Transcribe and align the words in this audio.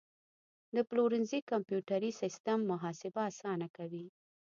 د 0.75 0.77
پلورنځي 0.89 1.39
کمپیوټري 1.51 2.11
سیستم 2.21 2.59
محاسبه 2.71 3.21
اسانه 3.31 3.67
کوي. 3.77 4.05